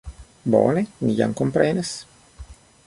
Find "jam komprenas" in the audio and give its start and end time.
1.21-1.95